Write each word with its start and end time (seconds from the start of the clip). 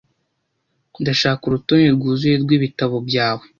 Ndashaka 1.01 1.41
urutonde 1.45 1.87
rwuzuye 1.95 2.35
rwibitabo 2.43 2.95
byawe. 3.07 3.43